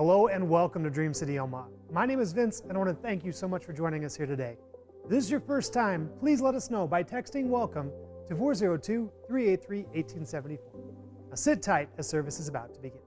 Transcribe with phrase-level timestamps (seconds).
[0.00, 1.66] Hello and welcome to Dream City Omaha.
[1.92, 4.16] My name is Vince and I want to thank you so much for joining us
[4.16, 4.56] here today.
[5.04, 7.92] If this is your first time, please let us know by texting welcome
[8.26, 10.80] to 402 383 1874.
[11.28, 12.98] Now sit tight as service is about to begin.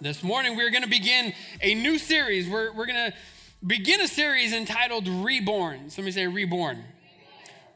[0.00, 2.48] This morning, we're going to begin a new series.
[2.48, 3.16] We're, we're going to
[3.66, 5.90] begin a series entitled Reborn.
[5.90, 6.84] Somebody say Reborn.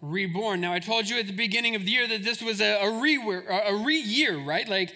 [0.01, 0.61] Reborn.
[0.61, 3.01] Now, I told you at the beginning of the year that this was a, a
[3.01, 4.69] re a re year, right?
[4.69, 4.95] Like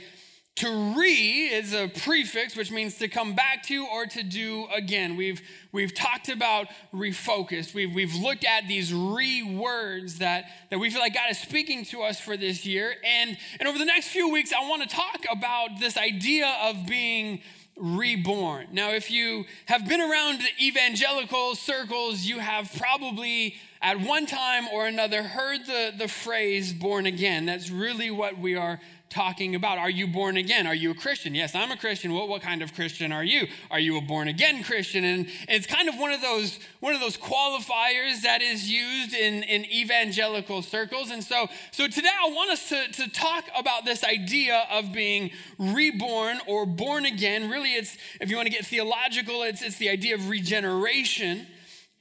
[0.57, 5.17] to re is a prefix, which means to come back to or to do again.
[5.17, 5.41] We've
[5.73, 7.73] we've talked about refocus.
[7.73, 11.85] We've we've looked at these re words that, that we feel like God is speaking
[11.87, 12.95] to us for this year.
[13.03, 16.87] And and over the next few weeks, I want to talk about this idea of
[16.87, 17.41] being
[17.83, 18.69] reborn.
[18.71, 24.87] Now, if you have been around evangelical circles, you have probably at one time or
[24.87, 27.45] another heard the, the phrase born again.
[27.45, 28.79] That's really what we are
[29.13, 29.79] talking about.
[29.79, 30.67] Are you born again?
[30.67, 31.35] Are you a Christian?
[31.35, 32.13] Yes, I'm a Christian.
[32.15, 33.47] What, what kind of Christian are you?
[33.71, 35.05] Are you a born again Christian?
[35.05, 39.43] And it's kind of one of those one of those qualifiers that is used in,
[39.43, 41.11] in evangelical circles.
[41.11, 45.31] And so, so today I want us to, to talk about this idea of being
[45.59, 47.51] reborn or born again.
[47.51, 51.47] Really, it's if you want to get theological, it's it's the idea of regeneration.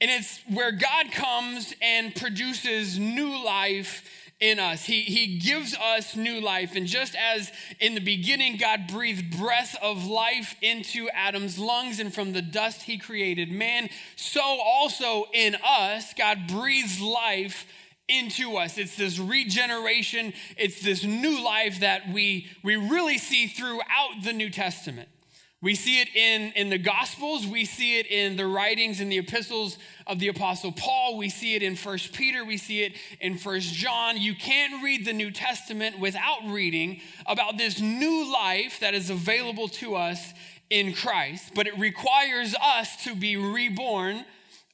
[0.00, 4.84] And it's where God comes and produces new life in us.
[4.84, 6.74] He, he gives us new life.
[6.74, 12.12] And just as in the beginning, God breathed breath of life into Adam's lungs, and
[12.12, 17.66] from the dust he created man, so also in us, God breathes life
[18.08, 18.78] into us.
[18.78, 24.50] It's this regeneration, it's this new life that we, we really see throughout the New
[24.50, 25.08] Testament.
[25.62, 27.46] We see it in, in the Gospels.
[27.46, 31.16] We see it in the writings and the epistles of the Apostle Paul.
[31.16, 32.44] We see it in First Peter.
[32.44, 34.20] We see it in First John.
[34.20, 39.68] You can't read the New Testament without reading about this new life that is available
[39.68, 40.34] to us
[40.68, 41.52] in Christ.
[41.54, 44.24] But it requires us to be reborn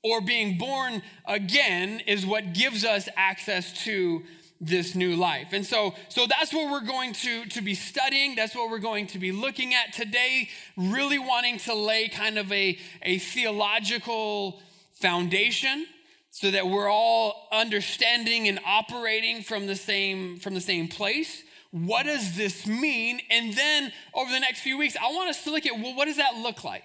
[0.03, 4.23] or being born again is what gives us access to
[4.61, 5.49] this new life.
[5.53, 8.35] And so, so that's what we're going to, to be studying.
[8.35, 12.51] That's what we're going to be looking at today, really wanting to lay kind of
[12.53, 14.61] a, a theological
[14.95, 15.87] foundation
[16.31, 21.43] so that we're all understanding and operating from the same from the same place.
[21.71, 23.21] What does this mean?
[23.31, 26.07] And then over the next few weeks, I want us to look at well, what
[26.07, 26.85] does that look like?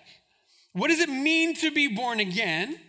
[0.74, 2.80] What does it mean to be born again?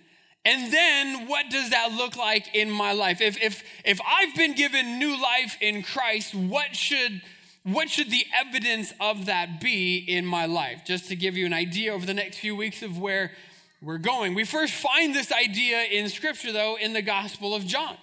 [0.44, 3.21] And then what does that look like in my life?
[3.21, 7.22] If, if, if I've been given new life in Christ, what should,
[7.62, 10.83] what should the evidence of that be in my life?
[10.84, 13.33] Just to give you an idea over the next few weeks of where
[13.81, 14.34] we're going.
[14.34, 17.97] We first find this idea in Scripture, though, in the Gospel of John.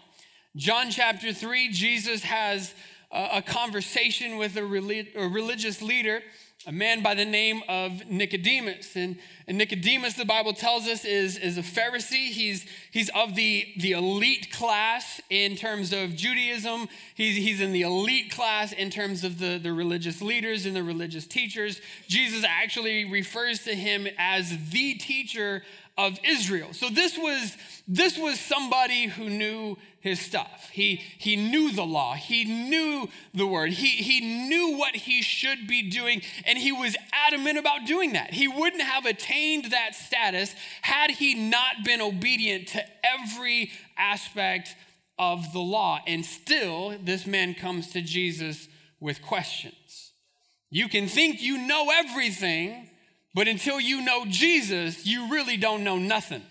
[0.55, 2.73] John chapter 3, Jesus has
[3.11, 6.21] a, conversation with a religious leader
[6.67, 8.95] a man by the name of Nicodemus.
[8.95, 9.17] And,
[9.47, 12.29] and, Nicodemus, the Bible tells us, is, is a Pharisee.
[12.29, 16.87] He's, he's of the, the elite class in terms of Judaism.
[17.15, 20.83] He's, he's in the elite class in terms of the, the religious leaders and the
[20.83, 21.81] religious teachers.
[22.07, 25.63] Jesus actually refers to him as the teacher
[25.97, 26.73] of Israel.
[26.73, 27.57] So this was,
[27.87, 30.69] this was somebody who knew his stuff.
[30.73, 32.15] He, he knew the law.
[32.15, 33.71] He knew the word.
[33.71, 38.33] He, he knew what he should be doing, and he was adamant about doing that.
[38.33, 44.75] He wouldn't have attained that status had he not been obedient to every aspect
[45.19, 45.99] of the law.
[46.07, 48.67] And still, this man comes to Jesus
[48.99, 50.11] with questions.
[50.71, 52.89] You can think you know everything,
[53.35, 56.41] but until you know Jesus, you really don't know nothing.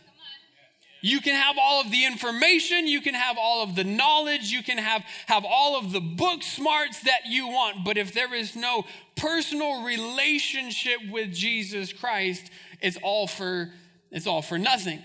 [1.01, 4.63] You can have all of the information, you can have all of the knowledge, you
[4.63, 8.55] can have, have all of the book smarts that you want, but if there is
[8.55, 8.85] no
[9.17, 12.51] personal relationship with Jesus Christ,
[12.81, 13.71] it's all for
[14.11, 15.03] it's all for nothing.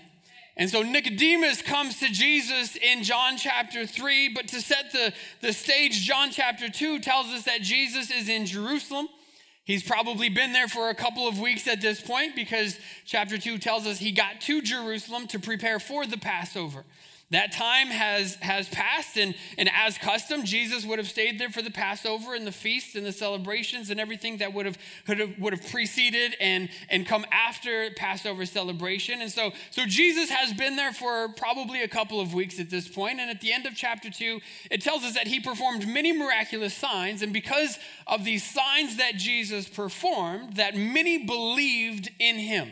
[0.56, 5.52] And so Nicodemus comes to Jesus in John chapter 3, but to set the, the
[5.52, 9.08] stage, John chapter 2 tells us that Jesus is in Jerusalem.
[9.66, 13.58] He's probably been there for a couple of weeks at this point because chapter 2
[13.58, 16.84] tells us he got to Jerusalem to prepare for the Passover.
[17.30, 21.60] That time has, has passed, and, and as custom, Jesus would have stayed there for
[21.60, 24.78] the Passover and the feasts and the celebrations and everything that would have,
[25.08, 29.20] would have, would have preceded and, and come after Passover celebration.
[29.20, 32.86] And so, so Jesus has been there for probably a couple of weeks at this
[32.86, 33.18] point.
[33.18, 34.40] And at the end of chapter 2,
[34.70, 37.22] it tells us that he performed many miraculous signs.
[37.22, 37.76] And because
[38.06, 42.70] of these signs that Jesus performed, that many believed in him.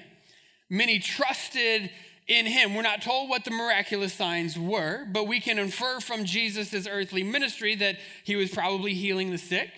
[0.71, 1.91] Many trusted
[2.27, 2.75] in him.
[2.75, 7.23] We're not told what the miraculous signs were, but we can infer from Jesus' earthly
[7.23, 9.71] ministry that he was probably healing the sick.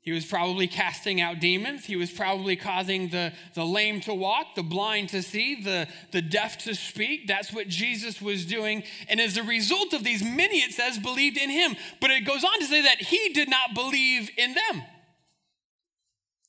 [0.00, 1.84] He was probably casting out demons.
[1.84, 6.22] He was probably causing the, the lame to walk, the blind to see, the, the
[6.22, 7.26] deaf to speak.
[7.26, 8.84] That's what Jesus was doing.
[9.10, 11.76] And as a result of these, many, it says, believed in him.
[12.00, 14.82] But it goes on to say that he did not believe in them.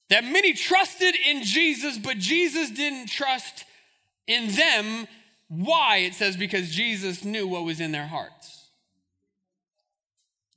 [0.09, 3.65] That many trusted in Jesus, but Jesus didn't trust
[4.25, 5.07] in them.
[5.49, 5.97] Why?
[5.97, 8.67] It says because Jesus knew what was in their hearts.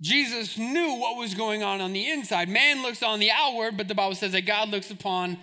[0.00, 2.49] Jesus knew what was going on on the inside.
[2.49, 5.39] Man looks on the outward, but the Bible says that God looks upon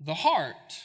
[0.00, 0.82] the heart.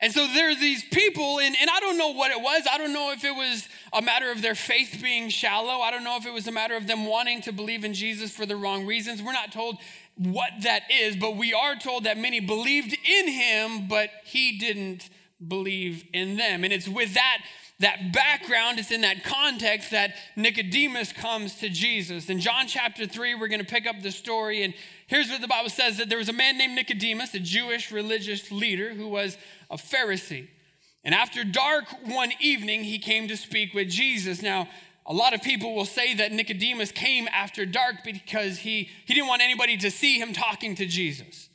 [0.00, 2.66] And so there are these people, and, and I don't know what it was.
[2.70, 5.80] I don't know if it was a matter of their faith being shallow.
[5.80, 8.30] I don't know if it was a matter of them wanting to believe in Jesus
[8.30, 9.22] for the wrong reasons.
[9.22, 9.78] We're not told
[10.16, 15.08] what that is, but we are told that many believed in him, but he didn't
[15.44, 16.64] believe in them.
[16.64, 17.38] And it's with that
[17.78, 22.30] that background, it's in that context that Nicodemus comes to Jesus.
[22.30, 24.62] In John chapter 3, we're going to pick up the story.
[24.62, 24.72] And
[25.06, 28.50] here's what the Bible says that there was a man named Nicodemus, a Jewish religious
[28.50, 29.36] leader who was
[29.70, 30.48] a Pharisee.
[31.04, 34.40] And after dark one evening, he came to speak with Jesus.
[34.40, 34.68] Now,
[35.04, 39.28] a lot of people will say that Nicodemus came after dark because he, he didn't
[39.28, 41.48] want anybody to see him talking to Jesus.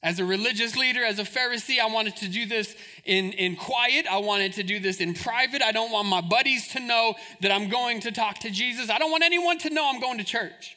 [0.00, 4.06] As a religious leader, as a Pharisee, I wanted to do this in, in quiet.
[4.08, 5.60] I wanted to do this in private.
[5.60, 8.90] I don't want my buddies to know that I'm going to talk to Jesus.
[8.90, 10.76] I don't want anyone to know I'm going to church.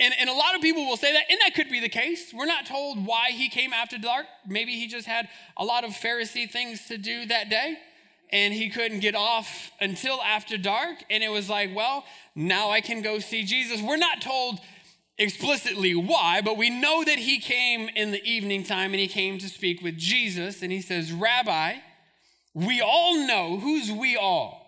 [0.00, 2.32] And, and a lot of people will say that, and that could be the case.
[2.32, 4.26] We're not told why he came after dark.
[4.46, 7.78] Maybe he just had a lot of Pharisee things to do that day,
[8.30, 11.04] and he couldn't get off until after dark.
[11.10, 12.04] And it was like, well,
[12.34, 13.80] now I can go see Jesus.
[13.80, 14.60] We're not told
[15.18, 19.38] explicitly why, but we know that he came in the evening time and he came
[19.38, 20.62] to speak with Jesus.
[20.62, 21.74] And he says, Rabbi,
[22.54, 24.64] we all know who's we all.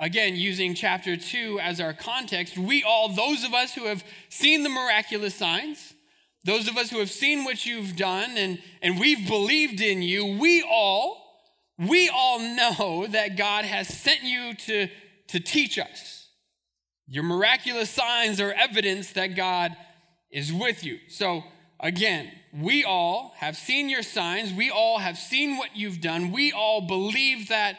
[0.00, 4.62] Again, using chapter 2 as our context, we all, those of us who have seen
[4.62, 5.94] the miraculous signs,
[6.44, 10.38] those of us who have seen what you've done and, and we've believed in you,
[10.38, 11.24] we all,
[11.78, 14.88] we all know that God has sent you to,
[15.28, 16.17] to teach us
[17.08, 19.74] your miraculous signs are evidence that God
[20.30, 20.98] is with you.
[21.08, 21.42] So,
[21.80, 24.52] again, we all have seen your signs.
[24.52, 26.32] We all have seen what you've done.
[26.32, 27.78] We all believe that,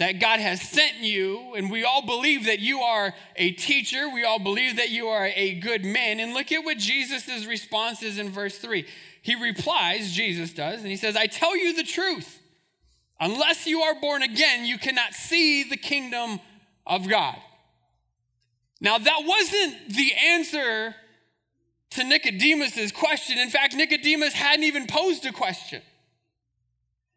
[0.00, 4.08] that God has sent you, and we all believe that you are a teacher.
[4.08, 6.18] We all believe that you are a good man.
[6.18, 8.84] And look at what Jesus' response is in verse 3.
[9.22, 12.40] He replies, Jesus does, and he says, I tell you the truth.
[13.20, 16.40] Unless you are born again, you cannot see the kingdom
[16.86, 17.36] of God.
[18.80, 20.94] Now, that wasn't the answer
[21.90, 23.38] to Nicodemus's question.
[23.38, 25.82] In fact, Nicodemus hadn't even posed a question.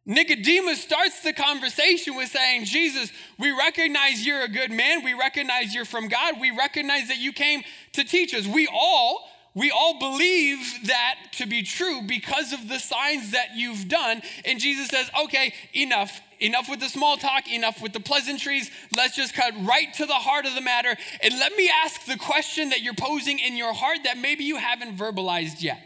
[0.05, 5.03] Nicodemus starts the conversation with saying, Jesus, we recognize you're a good man.
[5.03, 6.41] We recognize you're from God.
[6.41, 7.63] We recognize that you came
[7.93, 8.45] to teach us.
[8.45, 13.87] We all we all believe that to be true because of the signs that you've
[13.87, 14.23] done.
[14.45, 16.21] And Jesus says, okay, enough.
[16.39, 18.71] Enough with the small talk, enough with the pleasantries.
[18.91, 20.95] Let's just cut right to the heart of the matter.
[21.21, 24.57] And let me ask the question that you're posing in your heart that maybe you
[24.57, 25.79] haven't verbalized yet.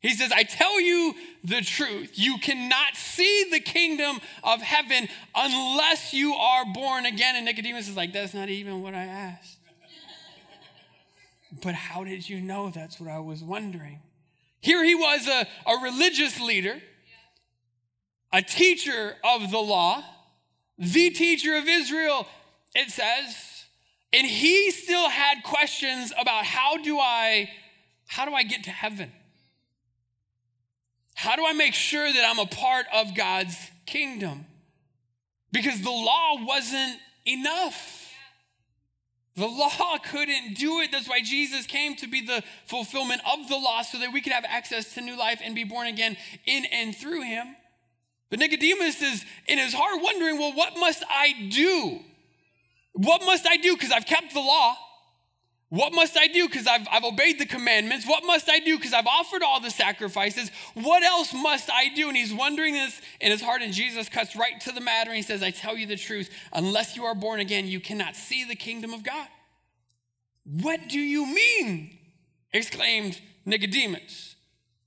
[0.00, 2.12] He says, I tell you the truth.
[2.14, 7.34] You cannot see the kingdom of heaven unless you are born again.
[7.34, 9.55] And Nicodemus is like, That's not even what I asked.
[11.62, 12.70] But how did you know?
[12.70, 14.00] That's what I was wondering.
[14.60, 16.80] Here he was a, a religious leader,
[18.32, 20.02] a teacher of the law,
[20.78, 22.26] the teacher of Israel,
[22.74, 23.64] it says,
[24.12, 27.50] and he still had questions about how do I
[28.08, 29.10] how do I get to heaven?
[31.14, 34.46] How do I make sure that I'm a part of God's kingdom?
[35.50, 38.05] Because the law wasn't enough.
[39.36, 40.90] The law couldn't do it.
[40.92, 44.32] That's why Jesus came to be the fulfillment of the law so that we could
[44.32, 46.16] have access to new life and be born again
[46.46, 47.54] in and through him.
[48.30, 52.00] But Nicodemus is in his heart wondering, well, what must I do?
[52.92, 53.74] What must I do?
[53.74, 54.76] Because I've kept the law.
[55.68, 56.48] What must I do?
[56.48, 58.06] Because I've, I've obeyed the commandments.
[58.06, 58.76] What must I do?
[58.76, 60.50] Because I've offered all the sacrifices.
[60.74, 62.08] What else must I do?
[62.08, 65.16] And he's wondering this in his heart, and Jesus cuts right to the matter and
[65.16, 68.44] he says, I tell you the truth, unless you are born again, you cannot see
[68.44, 69.26] the kingdom of God.
[70.44, 71.96] What do you mean?
[72.56, 74.34] exclaimed Nicodemus.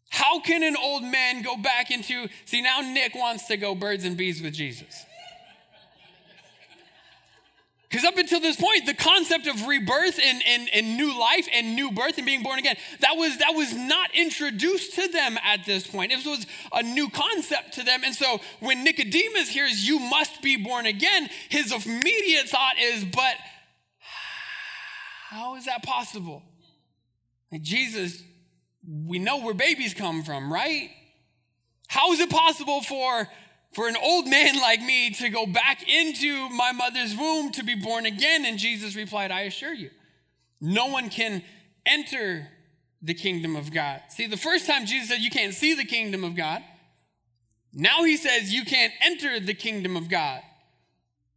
[0.10, 4.06] How can an old man go back into, see, now Nick wants to go birds
[4.06, 5.06] and bees with Jesus.
[7.90, 11.76] Because up until this point, the concept of rebirth and, and, and new life and
[11.76, 15.66] new birth and being born again, that was, that was not introduced to them at
[15.66, 16.12] this point.
[16.12, 18.02] It was a new concept to them.
[18.04, 23.36] And so when Nicodemus hears, you must be born again, his immediate thought is, but
[25.30, 26.44] how is that possible?
[27.62, 28.22] Jesus
[28.88, 30.90] we know where babies come from, right?
[31.88, 33.28] How is it possible for,
[33.72, 37.76] for an old man like me to go back into my mother's womb to be
[37.76, 38.46] born again?
[38.46, 39.92] And Jesus replied, I assure you,
[40.60, 41.44] no one can
[41.86, 42.48] enter
[43.02, 44.02] the kingdom of God.
[44.10, 46.64] See, the first time Jesus said you can't see the kingdom of God,
[47.74, 50.42] now he says you can't enter the kingdom of God.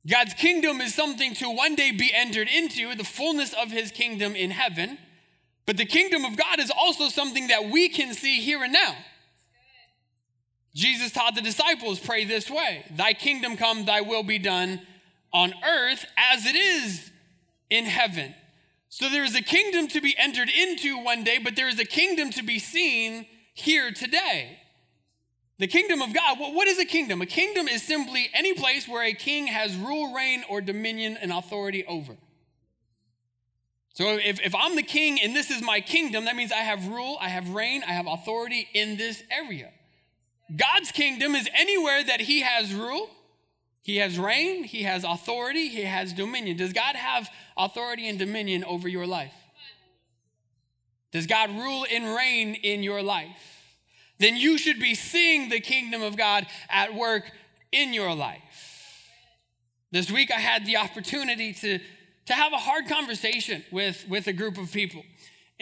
[0.09, 4.35] God's kingdom is something to one day be entered into, the fullness of his kingdom
[4.35, 4.99] in heaven.
[5.65, 8.97] But the kingdom of God is also something that we can see here and now.
[10.75, 14.81] Jesus taught the disciples, pray this way Thy kingdom come, thy will be done
[15.33, 17.11] on earth as it is
[17.71, 18.35] in heaven.
[18.89, 21.85] So there is a kingdom to be entered into one day, but there is a
[21.85, 24.59] kingdom to be seen here today.
[25.59, 27.23] The kingdom of God, what is a kingdom?
[27.23, 31.33] A kingdom is simply any place where a king has rule, reign, or dominion and
[31.33, 32.17] authority over.
[33.95, 36.89] So if, if I'm the king and this is my kingdom, that means I have
[36.89, 39.71] rule, I have reign, I have authority in this area.
[40.57, 43.09] God's kingdom is anywhere that he has rule,
[43.83, 46.57] he has reign, he has authority, he has dominion.
[46.57, 49.35] Does God have authority and dominion over your life?
[51.11, 53.53] Does God rule and reign in your life?
[54.23, 57.31] then you should be seeing the kingdom of God at work
[57.73, 59.11] in your life.
[59.91, 61.81] This week I had the opportunity to,
[62.27, 65.03] to have a hard conversation with, with a group of people.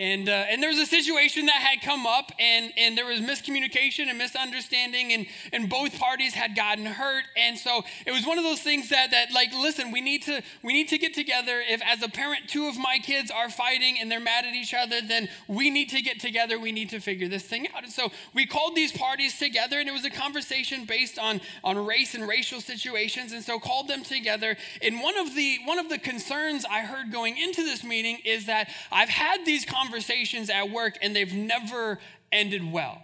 [0.01, 3.21] And, uh, and there was a situation that had come up, and, and there was
[3.21, 7.25] miscommunication and misunderstanding, and, and both parties had gotten hurt.
[7.37, 10.41] And so it was one of those things that, that like, listen, we need, to,
[10.63, 11.61] we need to get together.
[11.69, 14.73] If, as a parent, two of my kids are fighting and they're mad at each
[14.73, 16.59] other, then we need to get together.
[16.59, 17.85] We need to figure this thing out.
[17.85, 21.77] And so we called these parties together, and it was a conversation based on, on
[21.85, 23.33] race and racial situations.
[23.33, 24.57] And so called them together.
[24.81, 28.47] And one of, the, one of the concerns I heard going into this meeting is
[28.47, 31.99] that I've had these conversations conversations at work and they've never
[32.31, 33.03] ended well.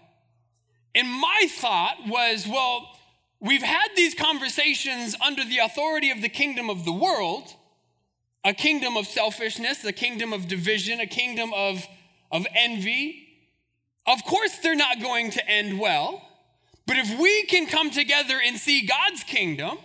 [0.94, 2.88] And my thought was, well,
[3.40, 7.52] we've had these conversations under the authority of the kingdom of the world,
[8.44, 11.84] a kingdom of selfishness, a kingdom of division, a kingdom of,
[12.30, 13.26] of envy.
[14.06, 16.22] Of course, they're not going to end well.
[16.86, 19.78] But if we can come together and see God's kingdom,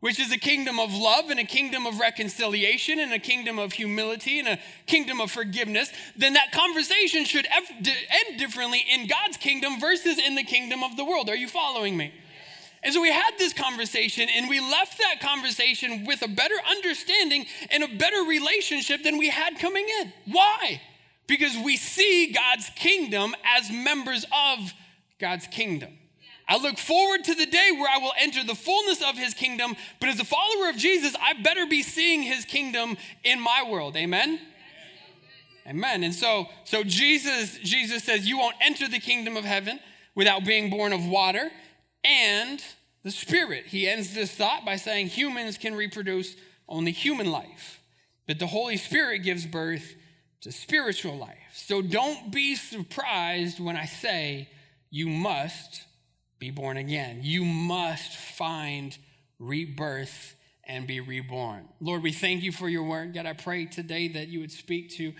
[0.00, 3.72] which is a kingdom of love and a kingdom of reconciliation and a kingdom of
[3.72, 9.80] humility and a kingdom of forgiveness, then that conversation should end differently in God's kingdom
[9.80, 11.28] versus in the kingdom of the world.
[11.30, 12.12] Are you following me?
[12.82, 17.46] And so we had this conversation and we left that conversation with a better understanding
[17.70, 20.12] and a better relationship than we had coming in.
[20.30, 20.80] Why?
[21.26, 24.72] Because we see God's kingdom as members of
[25.18, 25.98] God's kingdom.
[26.48, 29.74] I look forward to the day where I will enter the fullness of his kingdom,
[30.00, 33.96] but as a follower of Jesus, I better be seeing his kingdom in my world.
[33.96, 34.38] Amen.
[35.66, 36.04] Amen.
[36.04, 39.80] And so so Jesus Jesus says you won't enter the kingdom of heaven
[40.14, 41.50] without being born of water
[42.04, 42.62] and
[43.02, 43.66] the spirit.
[43.66, 46.36] He ends this thought by saying humans can reproduce
[46.68, 47.80] only human life,
[48.26, 49.96] but the Holy Spirit gives birth
[50.42, 51.52] to spiritual life.
[51.52, 54.48] So don't be surprised when I say
[54.90, 55.85] you must
[56.46, 57.18] be born again.
[57.24, 58.96] You must find
[59.40, 61.68] rebirth and be reborn.
[61.80, 63.14] Lord, we thank you for your word.
[63.14, 65.12] God, I pray today that you would speak to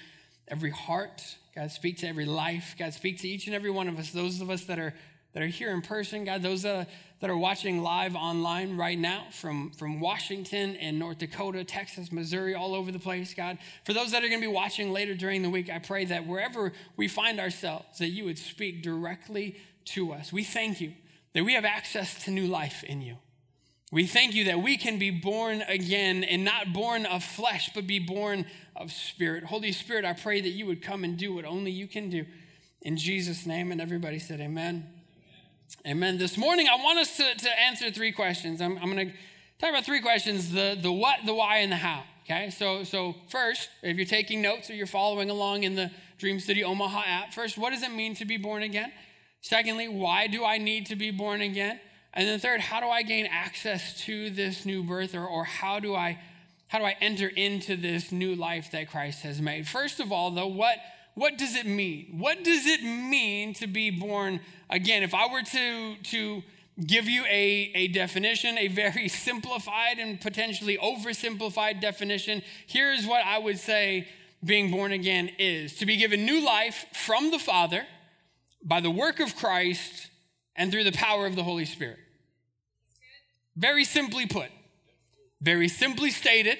[0.46, 1.36] every heart.
[1.52, 2.76] God, speak to every life.
[2.78, 4.94] God, speak to each and every one of us, those of us that are
[5.32, 6.84] that are here in person, God, those uh,
[7.20, 12.54] that are watching live online right now from, from Washington and North Dakota, Texas, Missouri,
[12.54, 13.58] all over the place, God.
[13.84, 16.26] For those that are going to be watching later during the week, I pray that
[16.26, 19.56] wherever we find ourselves, that you would speak directly
[19.86, 20.32] to us.
[20.32, 20.94] We thank you
[21.36, 23.18] that we have access to new life in you.
[23.92, 27.86] We thank you that we can be born again and not born of flesh, but
[27.86, 29.44] be born of spirit.
[29.44, 32.24] Holy Spirit, I pray that you would come and do what only you can do.
[32.80, 34.86] In Jesus' name, and everybody said, Amen.
[35.86, 36.16] Amen.
[36.16, 38.62] This morning, I want us to, to answer three questions.
[38.62, 39.14] I'm, I'm going to
[39.58, 42.04] talk about three questions the, the what, the why, and the how.
[42.24, 46.40] Okay, so, so first, if you're taking notes or you're following along in the Dream
[46.40, 48.90] City Omaha app, first, what does it mean to be born again?
[49.46, 51.78] Secondly, why do I need to be born again?
[52.12, 55.78] And then third, how do I gain access to this new birth or, or how
[55.78, 56.18] do I
[56.66, 59.68] how do I enter into this new life that Christ has made?
[59.68, 60.78] First of all, though, what
[61.14, 62.16] what does it mean?
[62.18, 65.04] What does it mean to be born again?
[65.04, 66.42] If I were to to
[66.84, 73.38] give you a, a definition, a very simplified and potentially oversimplified definition, here's what I
[73.38, 74.08] would say
[74.44, 77.86] being born again is to be given new life from the Father
[78.66, 80.10] by the work of Christ
[80.56, 81.98] and through the power of the Holy Spirit.
[83.56, 84.50] Very simply put,
[85.40, 86.58] very simply stated,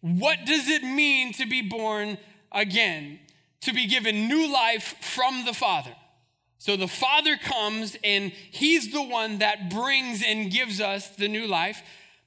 [0.00, 2.18] what does it mean to be born
[2.52, 3.20] again?
[3.62, 5.94] To be given new life from the Father.
[6.58, 11.46] So the Father comes and He's the one that brings and gives us the new
[11.46, 11.82] life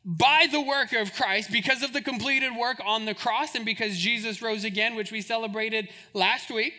[0.05, 3.97] by the work of Christ, because of the completed work on the cross and because
[3.97, 6.73] Jesus rose again, which we celebrated last week.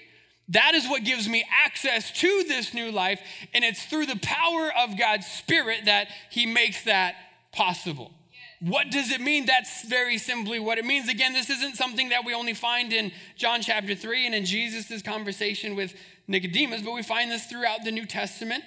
[0.50, 3.20] That is what gives me access to this new life.
[3.52, 7.14] And it's through the power of God's Spirit that He makes that
[7.52, 8.12] possible.
[8.60, 9.46] What does it mean?
[9.46, 11.08] That's very simply what it means.
[11.08, 15.00] Again, this isn't something that we only find in John chapter 3 and in Jesus'
[15.02, 15.94] conversation with
[16.26, 18.64] Nicodemus, but we find this throughout the New Testament.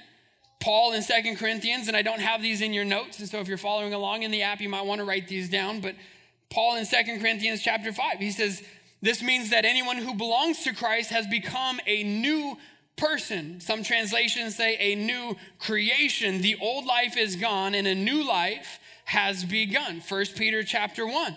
[0.62, 3.48] Paul in Second Corinthians, and I don't have these in your notes, and so if
[3.48, 5.82] you're following along in the app, you might want to write these down.
[5.82, 5.96] But
[6.50, 8.64] Paul in Second Corinthians chapter 5, he says,
[9.02, 12.58] This means that anyone who belongs to Christ has become a new
[12.98, 13.60] person.
[13.60, 16.42] Some translations say a new creation.
[16.42, 20.02] The old life is gone, and a new life has begun.
[20.02, 21.36] First Peter chapter 1.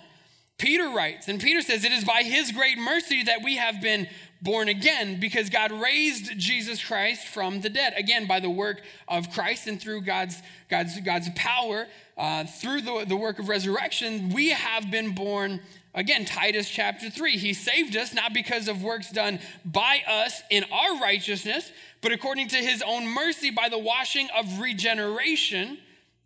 [0.58, 4.08] Peter writes, and Peter says, It is by his great mercy that we have been
[4.40, 7.94] born again because God raised Jesus Christ from the dead.
[7.96, 13.04] Again, by the work of Christ and through God's, God's, God's power, uh, through the,
[13.08, 15.60] the work of resurrection, we have been born
[15.94, 16.24] again.
[16.24, 17.36] Titus chapter 3.
[17.38, 21.70] He saved us not because of works done by us in our righteousness,
[22.00, 25.78] but according to his own mercy by the washing of regeneration,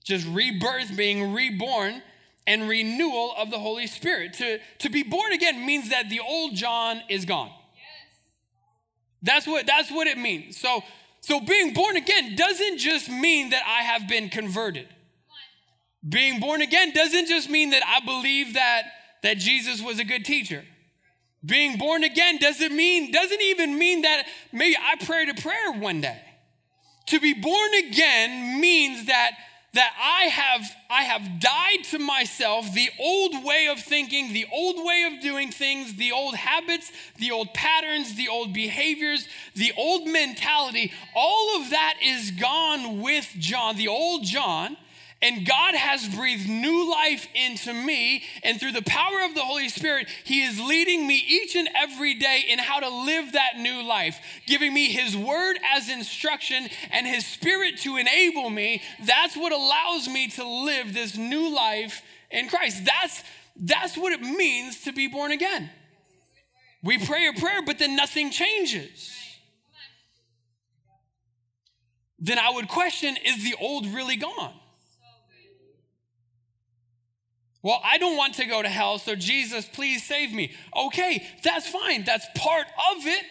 [0.04, 2.02] just rebirth, being reborn
[2.46, 4.32] and renewal of the Holy Spirit.
[4.34, 7.50] To, to be born again means that the old John is gone.
[9.22, 10.56] That's what that's what it means.
[10.56, 10.82] So
[11.20, 14.88] so being born again doesn't just mean that I have been converted.
[16.08, 18.84] Being born again doesn't just mean that I believe that
[19.22, 20.64] that Jesus was a good teacher.
[21.44, 26.00] Being born again doesn't mean doesn't even mean that maybe I prayed a prayer one
[26.00, 26.20] day.
[27.06, 29.32] To be born again means that
[29.74, 34.76] that I have, I have died to myself, the old way of thinking, the old
[34.84, 40.08] way of doing things, the old habits, the old patterns, the old behaviors, the old
[40.08, 44.76] mentality, all of that is gone with John, the old John.
[45.20, 48.22] And God has breathed new life into me.
[48.44, 52.14] And through the power of the Holy Spirit, He is leading me each and every
[52.14, 57.06] day in how to live that new life, giving me His word as instruction and
[57.06, 58.80] His Spirit to enable me.
[59.04, 62.00] That's what allows me to live this new life
[62.30, 62.84] in Christ.
[62.84, 63.24] That's,
[63.56, 65.68] that's what it means to be born again.
[66.84, 69.12] We pray a prayer, but then nothing changes.
[72.20, 74.54] Then I would question is the old really gone?
[77.62, 80.52] Well, I don't want to go to hell, so Jesus, please save me.
[80.76, 82.04] Okay, that's fine.
[82.04, 83.24] That's part of it.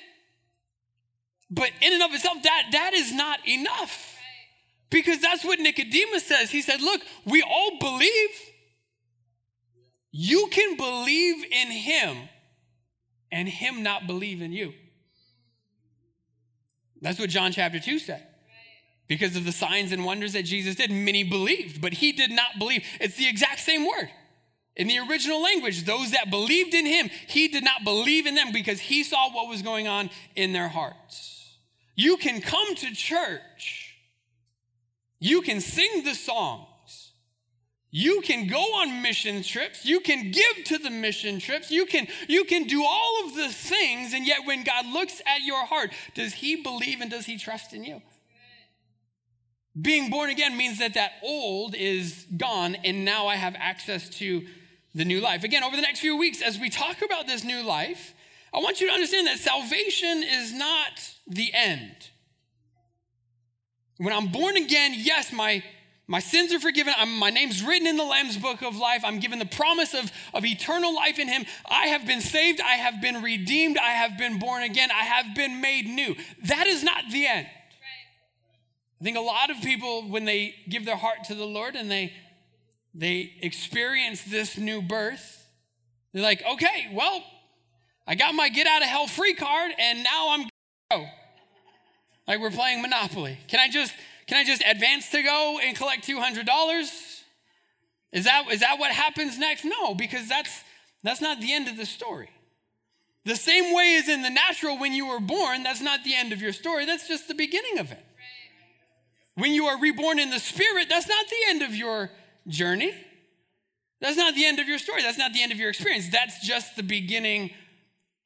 [1.49, 4.15] But in and of itself, that, that is not enough.
[4.89, 6.49] Because that's what Nicodemus says.
[6.49, 8.29] He said, Look, we all believe.
[10.11, 12.29] You can believe in him
[13.31, 14.73] and him not believe in you.
[17.01, 18.25] That's what John chapter 2 said.
[19.07, 22.59] Because of the signs and wonders that Jesus did, many believed, but he did not
[22.59, 22.83] believe.
[22.99, 24.09] It's the exact same word.
[24.77, 28.51] In the original language, those that believed in him, he did not believe in them
[28.53, 31.55] because he saw what was going on in their hearts.
[31.95, 33.95] You can come to church,
[35.19, 37.11] you can sing the songs,
[37.89, 42.07] you can go on mission trips, you can give to the mission trips, you can,
[42.27, 45.91] you can do all of the things, and yet when God looks at your heart,
[46.13, 48.03] does he believe and does he trust in you?
[49.79, 54.45] Being born again means that that old is gone, and now I have access to
[54.97, 55.43] the new life.
[55.43, 58.13] Again, over the next few weeks, as we talk about this new life,
[58.53, 61.95] I want you to understand that salvation is not the end.
[63.97, 65.63] When I'm born again, yes, my,
[66.07, 66.93] my sins are forgiven.
[66.97, 69.03] I'm, my name's written in the Lamb's book of life.
[69.03, 71.45] I'm given the promise of, of eternal life in Him.
[71.69, 72.59] I have been saved.
[72.59, 73.77] I have been redeemed.
[73.77, 74.89] I have been born again.
[74.91, 76.15] I have been made new.
[76.45, 77.47] That is not the end.
[78.99, 81.91] I think a lot of people, when they give their heart to the Lord and
[81.91, 82.13] they
[82.97, 85.45] they experience this new birth.
[86.13, 87.23] They're like, okay, well,
[88.07, 90.49] I got my get out of hell free card and now I'm
[90.89, 91.05] go.
[92.27, 93.37] Like we're playing Monopoly.
[93.47, 93.93] Can I just
[94.25, 96.43] can I just advance to go and collect $200?
[98.13, 99.63] Is that is that what happens next?
[99.63, 100.63] No, because that's
[101.03, 102.29] that's not the end of the story.
[103.25, 106.33] The same way as in the natural when you were born, that's not the end
[106.33, 106.85] of your story.
[106.85, 108.03] That's just the beginning of it.
[109.35, 112.09] When you are reborn in the spirit, that's not the end of your
[112.47, 112.93] journey.
[113.99, 115.01] That's not the end of your story.
[115.01, 116.09] That's not the end of your experience.
[116.09, 117.51] That's just the beginning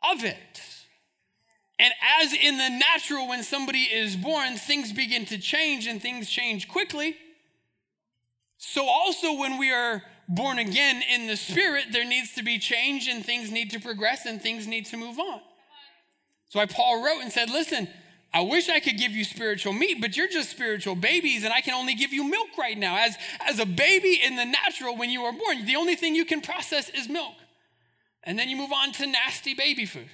[0.03, 0.61] of it.
[1.79, 6.29] And as in the natural, when somebody is born, things begin to change and things
[6.29, 7.15] change quickly.
[8.57, 13.07] So, also, when we are born again in the spirit, there needs to be change
[13.07, 15.41] and things need to progress and things need to move on.
[16.49, 17.87] So, why Paul wrote and said, Listen,
[18.33, 21.59] I wish I could give you spiritual meat, but you're just spiritual babies, and I
[21.59, 22.97] can only give you milk right now.
[22.97, 26.23] As, as a baby in the natural, when you are born, the only thing you
[26.23, 27.33] can process is milk.
[28.23, 30.07] And then you move on to nasty baby food,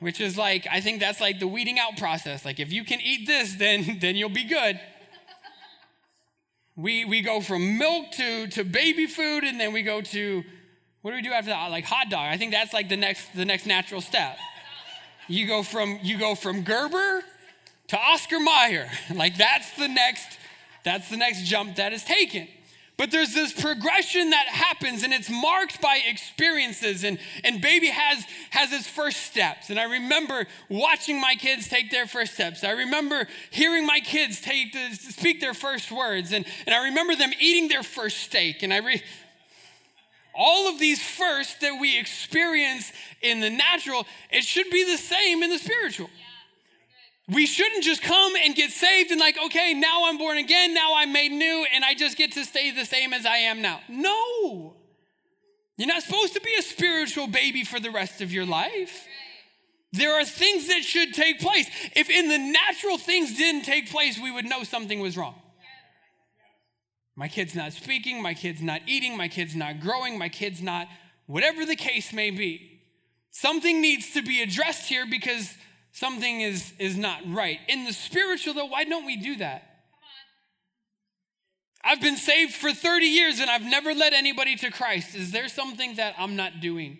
[0.00, 2.44] which is like, I think that's like the weeding out process.
[2.44, 4.78] Like, if you can eat this, then, then you'll be good.
[6.76, 10.44] We, we go from milk to, to baby food, and then we go to,
[11.00, 11.70] what do we do after that?
[11.70, 12.26] Like hot dog.
[12.26, 14.36] I think that's like the next, the next natural step.
[15.28, 17.22] You go from you go from Gerber
[17.88, 18.88] to Oscar Mayer.
[19.14, 20.38] Like that's the next
[20.84, 22.48] that's the next jump that is taken.
[22.96, 28.24] But there's this progression that happens and it's marked by experiences and, and baby has
[28.50, 29.68] has his first steps.
[29.68, 32.64] And I remember watching my kids take their first steps.
[32.64, 37.14] I remember hearing my kids take the, speak their first words and, and I remember
[37.14, 38.62] them eating their first steak.
[38.62, 39.02] And I re,
[40.36, 45.42] all of these first that we experience in the natural, it should be the same
[45.42, 46.10] in the spiritual.
[47.28, 50.94] We shouldn't just come and get saved and, like, okay, now I'm born again, now
[50.96, 53.80] I'm made new, and I just get to stay the same as I am now.
[53.88, 54.76] No.
[55.76, 59.06] You're not supposed to be a spiritual baby for the rest of your life.
[59.92, 61.68] There are things that should take place.
[61.96, 65.34] If in the natural things didn't take place, we would know something was wrong.
[67.16, 70.86] My kid's not speaking, my kid's not eating, my kid's not growing, my kid's not,
[71.26, 72.82] whatever the case may be.
[73.30, 75.54] Something needs to be addressed here because
[75.92, 77.58] something is, is not right.
[77.68, 79.62] In the spiritual, though, why don't we do that?
[81.82, 85.14] I've been saved for 30 years and I've never led anybody to Christ.
[85.14, 86.98] Is there something that I'm not doing?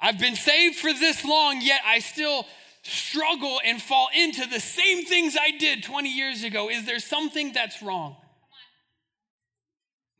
[0.00, 2.46] I've been saved for this long, yet I still
[2.88, 6.68] struggle and fall into the same things I did 20 years ago?
[6.70, 8.16] Is there something that's wrong?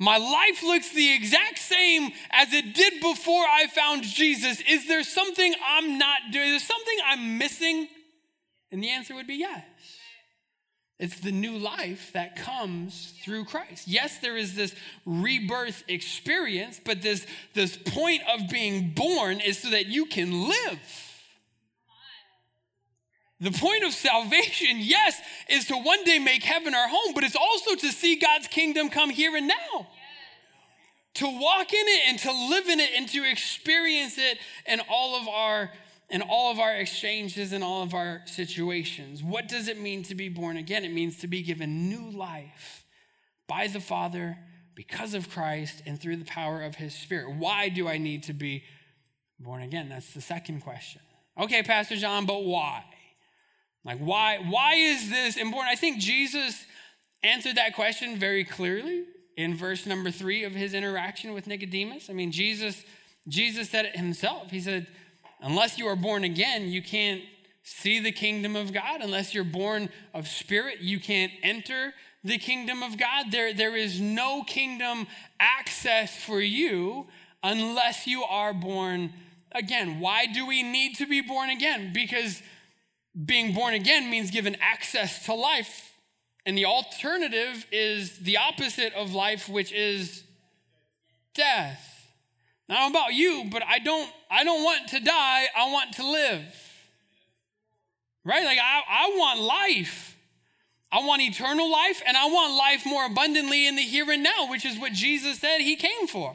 [0.00, 4.60] My life looks the exact same as it did before I found Jesus.
[4.60, 6.54] Is there something I'm not doing?
[6.54, 7.88] Is there something I'm missing?
[8.70, 9.64] And the answer would be yes.
[11.00, 13.86] It's the new life that comes through Christ.
[13.86, 14.74] Yes, there is this
[15.06, 21.07] rebirth experience, but this, this point of being born is so that you can live.
[23.40, 27.36] The point of salvation, yes, is to one day make heaven our home, but it's
[27.36, 29.86] also to see God's kingdom come here and now.
[31.14, 35.20] To walk in it and to live in it and to experience it in all
[35.20, 35.70] of our
[36.10, 39.22] in all of our exchanges and all of our situations.
[39.22, 40.82] What does it mean to be born again?
[40.82, 42.86] It means to be given new life
[43.46, 44.38] by the Father
[44.74, 47.36] because of Christ and through the power of his spirit.
[47.36, 48.64] Why do I need to be
[49.38, 49.90] born again?
[49.90, 51.02] That's the second question.
[51.38, 52.84] Okay, Pastor John, but why?
[53.88, 55.72] Like, why, why is this important?
[55.72, 56.62] I think Jesus
[57.22, 62.10] answered that question very clearly in verse number three of his interaction with Nicodemus.
[62.10, 62.84] I mean, Jesus,
[63.28, 64.50] Jesus said it himself.
[64.50, 64.88] He said,
[65.40, 67.22] Unless you are born again, you can't
[67.62, 69.00] see the kingdom of God.
[69.00, 73.32] Unless you're born of spirit, you can't enter the kingdom of God.
[73.32, 75.06] There, there is no kingdom
[75.40, 77.06] access for you
[77.42, 79.14] unless you are born
[79.52, 79.98] again.
[79.98, 81.94] Why do we need to be born again?
[81.94, 82.42] Because
[83.24, 85.92] being born again means given access to life.
[86.46, 90.24] And the alternative is the opposite of life, which is
[91.34, 92.06] death.
[92.68, 95.46] Now, know about you, but I don't, I don't want to die.
[95.56, 96.54] I want to live.
[98.24, 98.44] Right?
[98.44, 100.16] Like, I, I want life.
[100.90, 104.48] I want eternal life, and I want life more abundantly in the here and now,
[104.50, 106.34] which is what Jesus said he came for.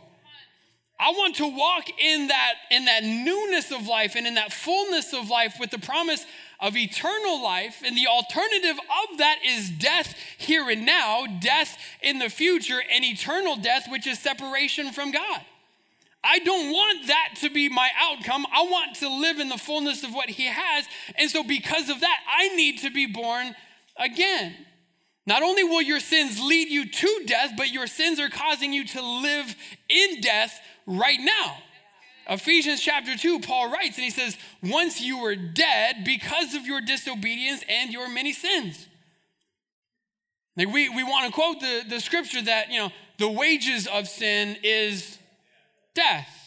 [1.00, 5.12] I want to walk in that, in that newness of life and in that fullness
[5.12, 6.24] of life with the promise
[6.64, 12.20] of eternal life, and the alternative of that is death here and now, death in
[12.20, 15.42] the future, and eternal death, which is separation from God.
[16.24, 18.46] I don't want that to be my outcome.
[18.50, 20.86] I want to live in the fullness of what He has.
[21.18, 23.54] And so, because of that, I need to be born
[23.98, 24.56] again.
[25.26, 28.88] Not only will your sins lead you to death, but your sins are causing you
[28.88, 29.54] to live
[29.90, 31.58] in death right now.
[32.30, 36.82] Ephesians chapter 2, Paul writes, and he says, Once you were dead because of your
[36.82, 38.88] disobedience and your many sins.
[40.56, 44.08] Like we, we want to quote the, the scripture that, you know, the wages of
[44.08, 45.18] sin is
[45.96, 46.44] death.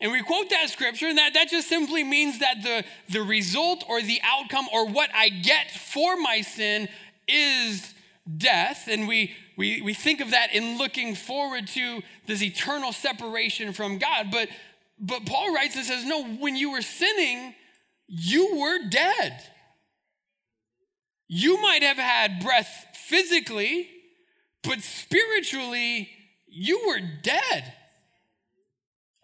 [0.00, 3.84] And we quote that scripture, and that, that just simply means that the, the result
[3.88, 6.88] or the outcome or what I get for my sin
[7.26, 7.94] is
[8.36, 8.86] death.
[8.88, 13.98] And we, we, we think of that in looking forward to this eternal separation from
[13.98, 14.28] God.
[14.30, 14.48] But
[15.00, 17.54] but Paul writes and says, No, when you were sinning,
[18.06, 19.42] you were dead.
[21.28, 23.88] You might have had breath physically,
[24.62, 26.08] but spiritually,
[26.46, 27.74] you were dead.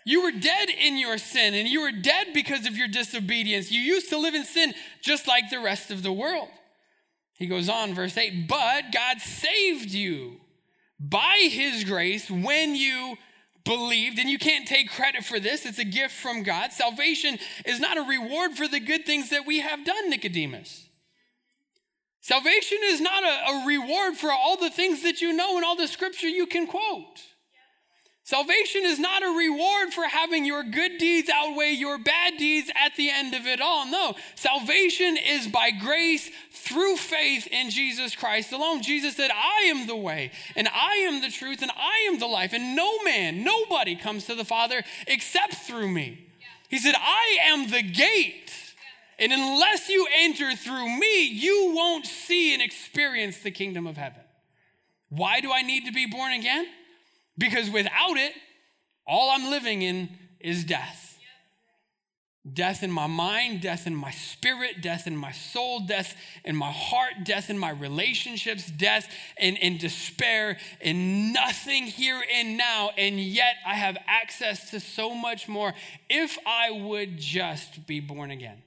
[0.07, 3.73] You were dead in your sin, and you were dead because of your disobedience.
[3.73, 6.49] You used to live in sin just like the rest of the world.
[7.39, 10.41] He goes on, verse 8, but God saved you
[11.01, 13.17] by his grace when you
[13.64, 15.64] believed, and you can't take credit for this.
[15.64, 16.72] It's a gift from God.
[16.72, 20.88] Salvation is not a reward for the good things that we have done, Nicodemus.
[22.20, 25.77] Salvation is not a, a reward for all the things that you know and all
[25.77, 27.20] the scripture you can quote.
[28.27, 32.97] Salvation is not a reward for having your good deeds outweigh your bad deeds at
[32.97, 33.85] the end of it all.
[33.87, 38.81] No, salvation is by grace through faith in Jesus Christ alone.
[38.81, 42.27] Jesus said, I am the way, and I am the truth, and I am the
[42.27, 46.27] life, and no man, nobody comes to the Father except through me.
[46.71, 48.53] He said, I am the gate.
[49.19, 54.23] And unless you enter through me, you won't see and experience the kingdom of heaven.
[55.11, 56.67] Why do I need to be born again?
[57.37, 58.33] Because without it,
[59.07, 61.18] all I'm living in is death.
[62.53, 66.70] Death in my mind, death in my spirit, death in my soul, death in my
[66.70, 69.09] heart, death in my relationships, death
[69.40, 72.90] in, in despair, and nothing here and now.
[72.99, 75.73] And yet I have access to so much more
[76.11, 78.62] if I would just be born again.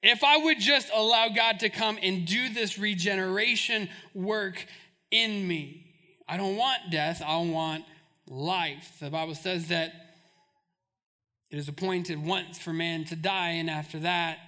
[0.00, 4.64] If I would just allow God to come and do this regeneration work
[5.10, 5.81] in me.
[6.32, 7.84] I don't want death, I want
[8.26, 8.96] life.
[8.98, 9.92] The Bible says that
[11.50, 14.38] it is appointed once for man to die, and after that,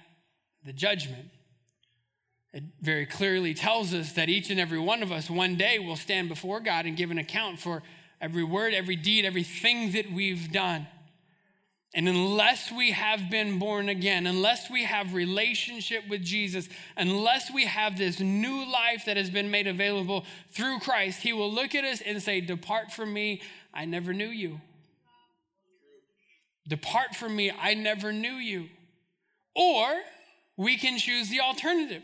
[0.65, 1.29] the judgment.
[2.53, 5.95] It very clearly tells us that each and every one of us one day will
[5.95, 7.83] stand before God and give an account for
[8.19, 10.87] every word, every deed, everything that we've done.
[11.95, 17.65] And unless we have been born again, unless we have relationship with Jesus, unless we
[17.65, 21.85] have this new life that has been made available through Christ, he will look at
[21.85, 23.41] us and say, "Depart from me,
[23.73, 24.59] I never knew you."
[26.67, 28.69] Depart from me, I never knew you.
[29.55, 30.03] Or
[30.57, 32.03] we can choose the alternative.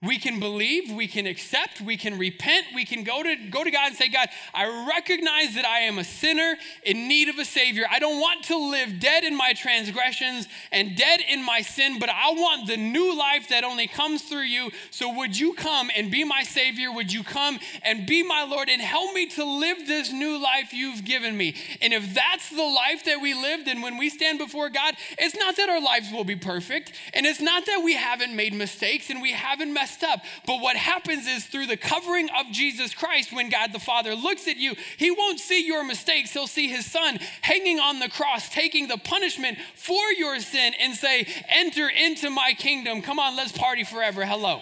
[0.00, 3.70] We can believe, we can accept, we can repent, we can go to, go to
[3.72, 7.44] God and say, God, I recognize that I am a sinner in need of a
[7.44, 7.84] Savior.
[7.90, 12.10] I don't want to live dead in my transgressions and dead in my sin, but
[12.10, 14.70] I want the new life that only comes through you.
[14.92, 16.92] So would you come and be my Savior?
[16.92, 20.72] Would you come and be my Lord and help me to live this new life
[20.72, 21.56] you've given me?
[21.82, 25.34] And if that's the life that we lived, then when we stand before God, it's
[25.36, 29.10] not that our lives will be perfect, and it's not that we haven't made mistakes
[29.10, 30.20] and we haven't messed messed up.
[30.46, 34.46] But what happens is through the covering of Jesus Christ, when God the Father looks
[34.48, 36.32] at you, he won't see your mistakes.
[36.32, 40.94] He'll see his son hanging on the cross, taking the punishment for your sin, and
[40.94, 43.02] say, Enter into my kingdom.
[43.02, 44.24] Come on, let's party forever.
[44.24, 44.60] Hello.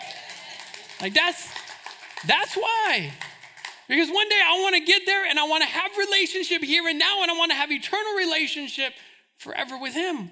[1.01, 1.49] Like that's
[2.27, 3.12] that's why.
[3.89, 6.89] Because one day I want to get there and I want to have relationship here
[6.89, 8.93] and now and I want to have eternal relationship
[9.37, 10.31] forever with him.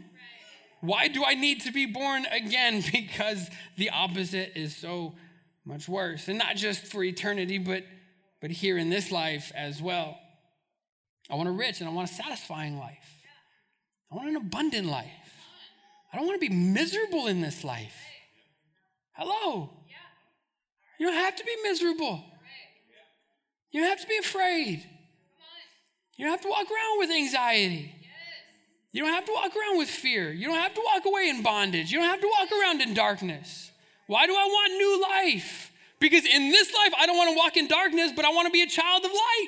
[0.84, 2.82] Why do I need to be born again?
[2.92, 5.14] Because the opposite is so
[5.64, 6.28] much worse.
[6.28, 7.84] And not just for eternity, but,
[8.40, 10.18] but here in this life as well.
[11.30, 13.22] I want a rich and I want a satisfying life.
[14.12, 15.08] I want an abundant life.
[16.12, 17.96] I don't want to be miserable in this life.
[19.12, 19.70] Hello.
[20.98, 22.22] You don't have to be miserable.
[23.70, 24.84] You don't have to be afraid.
[26.16, 28.03] You don't have to walk around with anxiety.
[28.94, 30.30] You don't have to walk around with fear.
[30.30, 31.90] You don't have to walk away in bondage.
[31.90, 33.72] You don't have to walk around in darkness.
[34.06, 35.72] Why do I want new life?
[35.98, 38.52] Because in this life, I don't want to walk in darkness, but I want to
[38.52, 39.46] be a child of light.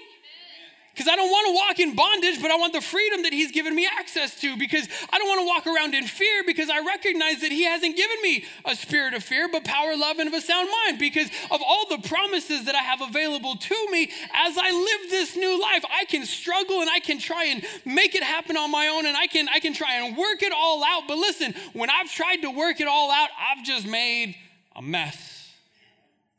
[0.96, 3.52] Because I don't want to walk in bondage, but I want the freedom that He's
[3.52, 4.56] given me access to.
[4.56, 7.98] Because I don't want to walk around in fear because I recognize that He hasn't
[7.98, 10.98] given me a spirit of fear, but power, love, and of a sound mind.
[10.98, 15.37] Because of all the promises that I have available to me as I live this
[15.37, 18.88] new life, I can struggle and I can try and make it happen on my
[18.88, 21.02] own and I can, I can try and work it all out.
[21.06, 24.35] But listen, when I've tried to work it all out, I've just made
[24.74, 25.52] a mess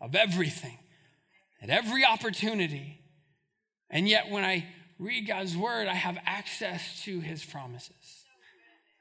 [0.01, 0.79] of everything
[1.61, 2.96] at every opportunity.
[3.89, 4.65] And yet, when I
[4.99, 8.25] read God's word, I have access to his promises.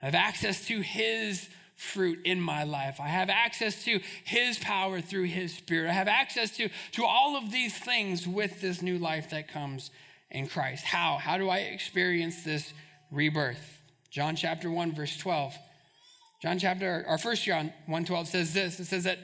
[0.03, 3.01] I have access to his fruit in my life.
[3.01, 5.91] I have access to his power through his spirit.
[5.91, 9.91] I have access to, to all of these things with this new life that comes
[10.31, 10.85] in Christ.
[10.85, 11.19] How?
[11.19, 12.73] How do I experience this
[13.11, 13.81] rebirth?
[14.11, 15.55] John chapter 1, verse 12.
[16.43, 18.81] John chapter, our first John 1 12 says this.
[18.81, 19.19] It says that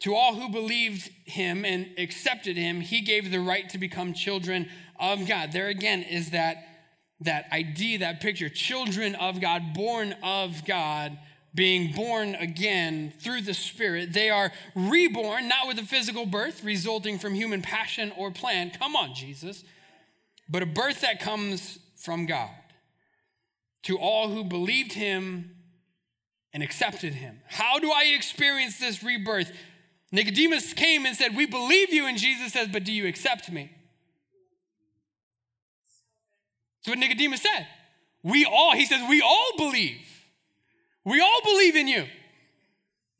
[0.00, 4.68] to all who believed him and accepted him, he gave the right to become children
[5.00, 5.52] of God.
[5.52, 6.56] There again is that,
[7.20, 8.48] that idea, that picture.
[8.48, 11.18] Children of God, born of God,
[11.54, 14.12] being born again through the Spirit.
[14.12, 18.70] They are reborn, not with a physical birth resulting from human passion or plan.
[18.70, 19.64] Come on, Jesus.
[20.48, 22.50] But a birth that comes from God.
[23.84, 25.56] to all who believed him
[26.52, 27.40] and accepted him.
[27.48, 29.52] How do I experience this rebirth?
[30.12, 32.06] Nicodemus came and said, We believe you.
[32.06, 33.70] And Jesus says, But do you accept me?
[36.80, 37.66] That's what Nicodemus said.
[38.22, 40.06] We all, he says, we all believe.
[41.04, 42.06] We all believe in you.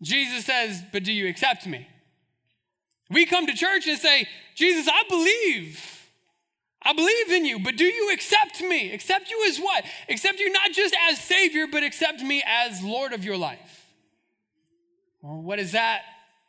[0.02, 1.86] Jesus says, But do you accept me?
[3.10, 5.86] We come to church and say, Jesus, I believe.
[6.82, 8.92] I believe in you, but do you accept me?
[8.92, 9.84] Accept you as what?
[10.08, 13.84] Accept you not just as Savior, but accept me as Lord of your life.
[15.20, 16.02] Well, what is that?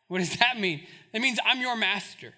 [0.08, 0.86] What does that mean?
[1.12, 2.34] It means I'm your master.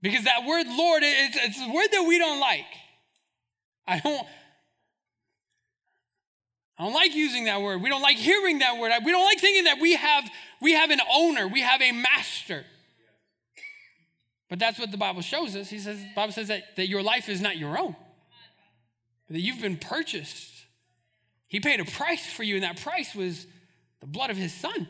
[0.00, 2.64] Because that word Lord, it's, it's a word that we don't like.
[3.88, 4.26] I don't,
[6.78, 7.80] I don't like using that word.
[7.82, 8.92] We don't like hearing that word.
[9.02, 10.28] We don't like thinking that we have,
[10.60, 12.64] we have an owner, we have a master.
[14.50, 15.70] But that's what the Bible shows us.
[15.70, 17.96] He says, the Bible says that, that your life is not your own,
[19.30, 20.52] that you've been purchased.
[21.48, 23.46] He paid a price for you, and that price was
[24.00, 24.86] the blood of his son.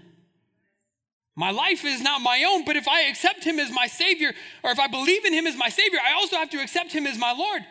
[1.37, 4.33] My life is not my own, but if I accept him as my Savior,
[4.65, 7.07] or if I believe in him as my Savior, I also have to accept him
[7.07, 7.63] as my Lord.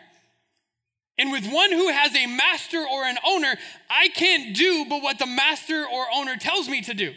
[1.18, 3.56] And with one who has a master or an owner,
[3.90, 7.12] I can't do but what the master or owner tells me to do.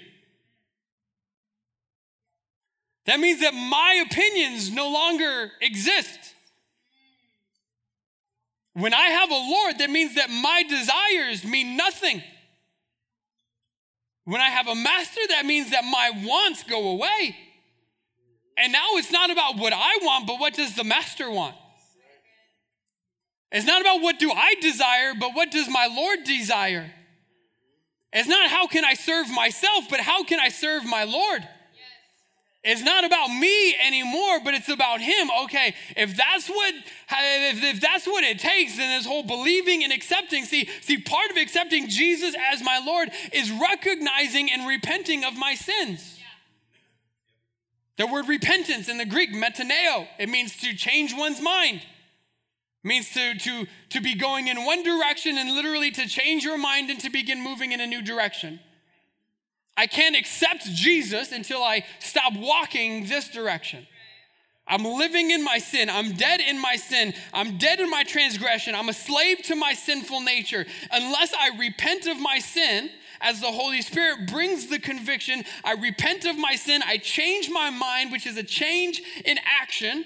[3.06, 6.36] That means that my opinions no longer exist.
[8.74, 12.24] When I have a Lord, that means that my desires mean nothing.
[14.24, 17.36] When I have a master, that means that my wants go away.
[18.58, 21.56] And now it's not about what I want, but what does the master want?
[23.52, 26.92] It's not about what do I desire, but what does my Lord desire?
[28.14, 31.48] It's not how can I serve myself, but how can I serve my Lord?
[32.64, 35.30] It's not about me anymore, but it's about him.
[35.46, 39.92] Okay, if that's what if, if, that's what it takes, then this whole believing and
[39.92, 40.46] accepting.
[40.46, 45.56] See, see, part of accepting Jesus as my Lord is recognizing and repenting of my
[45.56, 46.20] sins.
[47.98, 48.06] Yeah.
[48.06, 51.82] The word repentance in the Greek, metanoeo, it means to change one's mind
[52.84, 56.90] means to, to, to be going in one direction and literally to change your mind
[56.90, 58.60] and to begin moving in a new direction.
[59.78, 63.88] I can't accept Jesus until I stop walking this direction.
[64.68, 65.90] I'm living in my sin.
[65.90, 67.14] I'm dead in my sin.
[67.34, 68.74] I'm dead in my transgression.
[68.74, 70.66] I'm a slave to my sinful nature.
[70.92, 72.90] Unless I repent of my sin,
[73.22, 76.82] as the Holy Spirit brings the conviction, I repent of my sin.
[76.86, 80.06] I change my mind, which is a change in action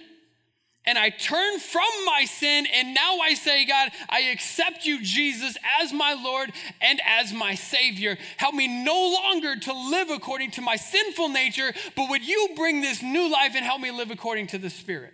[0.86, 5.58] and I turn from my sin, and now I say, God, I accept you, Jesus,
[5.82, 8.17] as my Lord and as my Savior.
[8.38, 12.82] Help me no longer to live according to my sinful nature, but would you bring
[12.82, 15.13] this new life and help me live according to the Spirit?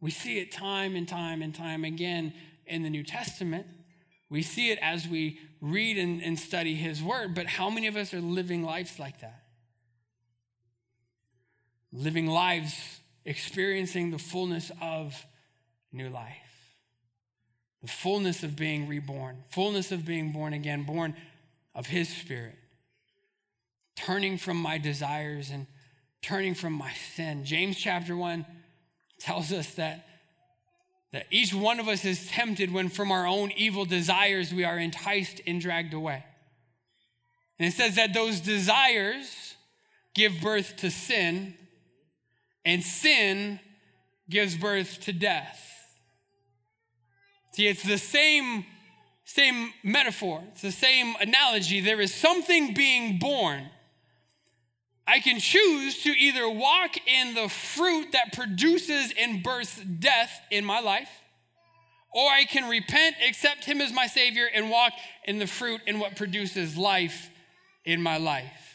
[0.00, 2.34] We see it time and time and time again
[2.66, 3.66] in the New Testament.
[4.30, 7.96] We see it as we read and, and study His Word, but how many of
[7.96, 9.42] us are living lives like that?
[11.90, 15.26] Living lives experiencing the fullness of
[15.92, 16.74] new life,
[17.82, 21.14] the fullness of being reborn, fullness of being born again, born
[21.74, 22.56] of His Spirit,
[23.94, 25.66] turning from my desires and
[26.22, 27.44] turning from my sin.
[27.44, 28.46] James chapter 1
[29.18, 30.06] tells us that,
[31.12, 34.78] that each one of us is tempted when from our own evil desires we are
[34.78, 36.24] enticed and dragged away.
[37.58, 39.54] And it says that those desires
[40.14, 41.54] give birth to sin
[42.68, 43.58] and sin
[44.28, 45.64] gives birth to death.
[47.54, 48.66] See, it's the same,
[49.24, 51.80] same metaphor, it's the same analogy.
[51.80, 53.70] There is something being born.
[55.06, 60.66] I can choose to either walk in the fruit that produces and births death in
[60.66, 61.10] my life,
[62.12, 64.92] or I can repent, accept Him as my Savior, and walk
[65.24, 67.30] in the fruit and what produces life
[67.86, 68.67] in my life.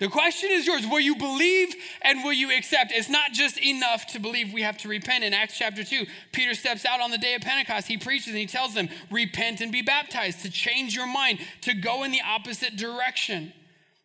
[0.00, 0.86] The question is yours.
[0.86, 2.90] Will you believe and will you accept?
[2.90, 5.24] It's not just enough to believe we have to repent.
[5.24, 7.86] In Acts chapter 2, Peter steps out on the day of Pentecost.
[7.86, 11.74] He preaches and he tells them, Repent and be baptized, to change your mind, to
[11.74, 13.52] go in the opposite direction.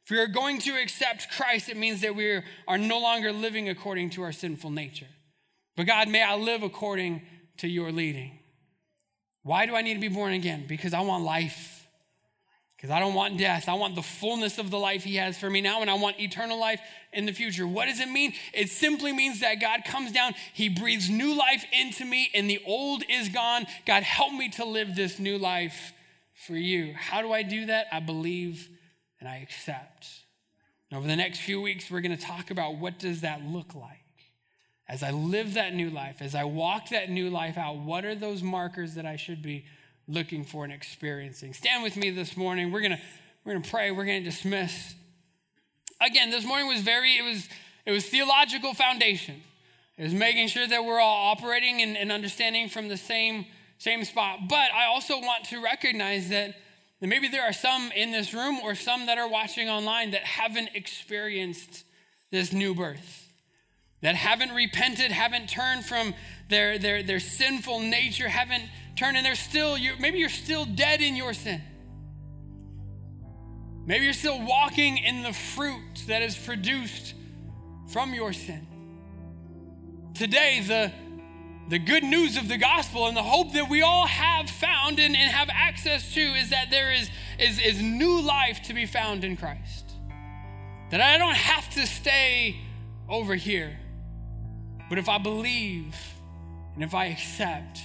[0.03, 3.69] If we are going to accept Christ, it means that we are no longer living
[3.69, 5.07] according to our sinful nature.
[5.77, 7.21] But God, may I live according
[7.57, 8.39] to your leading.
[9.43, 10.65] Why do I need to be born again?
[10.67, 11.74] Because I want life.
[12.85, 13.67] Because I don't want death.
[13.67, 16.19] I want the fullness of the life He has for me now, and I want
[16.19, 16.79] eternal life
[17.11, 17.65] in the future.
[17.65, 18.33] What does it mean?
[18.53, 22.61] It simply means that God comes down, He breathes new life into me, and the
[22.63, 23.65] old is gone.
[23.87, 25.93] God, help me to live this new life
[26.35, 26.93] for you.
[26.93, 27.87] How do I do that?
[27.91, 28.69] I believe
[29.19, 30.07] and I accept.
[30.93, 34.05] over the next few weeks, we're going to talk about what does that look like.
[34.87, 38.13] as I live that new life, as I walk that new life out, what are
[38.13, 39.65] those markers that I should be
[40.07, 41.53] looking for and experiencing?
[41.53, 42.71] Stand with me this morning.
[42.71, 43.01] We're gonna
[43.43, 43.91] we're gonna pray.
[43.91, 44.95] We're gonna dismiss.
[46.01, 47.47] Again, this morning was very it was
[47.85, 49.41] it was theological foundation.
[49.97, 53.45] It was making sure that we're all operating and, and understanding from the same
[53.77, 54.39] same spot.
[54.49, 56.55] But I also want to recognize that
[57.01, 60.23] that maybe there are some in this room or some that are watching online that
[60.23, 61.83] haven't experienced
[62.31, 63.29] this new birth,
[64.01, 66.13] that haven't repented, haven't turned from
[66.49, 68.63] their, their, their sinful nature, haven't
[68.95, 71.61] turned, and they're still, you're, maybe you're still dead in your sin.
[73.85, 77.13] Maybe you're still walking in the fruit that is produced
[77.91, 78.65] from your sin.
[80.15, 80.91] Today, the
[81.67, 85.15] the good news of the gospel and the hope that we all have found and,
[85.15, 89.23] and have access to is that there is, is, is new life to be found
[89.23, 89.93] in Christ.
[90.91, 92.57] That I don't have to stay
[93.09, 93.79] over here.
[94.89, 95.95] But if I believe
[96.75, 97.79] and if I accept,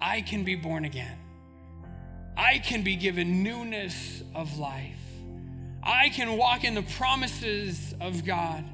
[0.00, 1.18] I can be born again.
[2.36, 4.94] I can be given newness of life.
[5.82, 8.64] I can walk in the promises of God.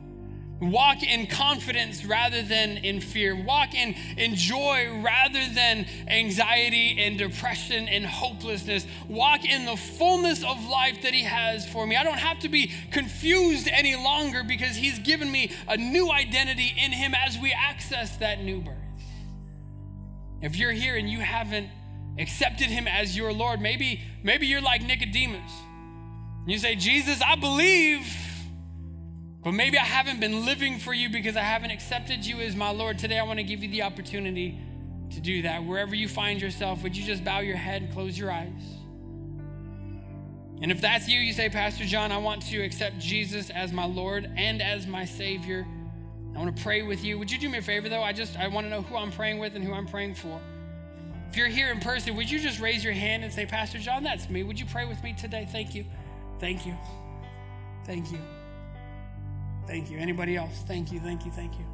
[0.60, 3.34] Walk in confidence rather than in fear.
[3.34, 8.86] Walk in, in joy rather than anxiety and depression and hopelessness.
[9.08, 11.96] Walk in the fullness of life that He has for me.
[11.96, 16.74] I don't have to be confused any longer because He's given me a new identity
[16.76, 18.83] in Him as we access that new birth.
[20.44, 21.68] If you're here and you haven't
[22.18, 25.52] accepted Him as your Lord, maybe, maybe you're like Nicodemus.
[26.46, 28.06] You say, Jesus, I believe
[29.44, 32.70] but maybe I haven't been living for you because I haven't accepted you as my
[32.70, 32.98] Lord.
[32.98, 34.58] Today, I want to give you the opportunity
[35.10, 35.62] to do that.
[35.62, 38.62] Wherever you find yourself, would you just bow your head and close your eyes?
[40.62, 43.84] And if that's you, you say, Pastor John, I want to accept Jesus as my
[43.84, 45.66] Lord and as my Savior.
[46.34, 47.18] I want to pray with you.
[47.18, 48.02] Would you do me a favor, though?
[48.02, 50.40] I just I want to know who I'm praying with and who I'm praying for.
[51.30, 54.04] If you're here in person, would you just raise your hand and say, Pastor John,
[54.04, 54.42] that's me.
[54.42, 55.48] Would you pray with me today?
[55.50, 55.84] Thank you.
[56.38, 56.76] Thank you.
[57.84, 58.18] Thank you.
[59.66, 59.98] Thank you.
[59.98, 60.62] Anybody else?
[60.66, 61.64] Thank you, thank you, thank you.